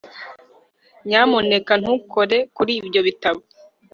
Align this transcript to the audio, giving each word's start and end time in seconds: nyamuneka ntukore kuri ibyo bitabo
nyamuneka 1.07 1.73
ntukore 1.81 2.37
kuri 2.55 2.71
ibyo 2.81 2.99
bitabo 3.07 3.41